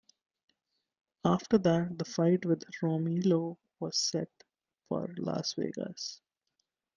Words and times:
After 1.23 1.59
that, 1.59 1.95
the 1.99 2.05
fight 2.05 2.43
with 2.43 2.63
Romero 2.81 3.59
was 3.79 3.99
set 3.99 4.31
for 4.89 5.13
Las 5.15 5.53
Vegas. 5.53 6.21